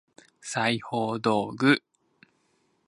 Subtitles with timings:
[0.41, 1.83] 裁縫道具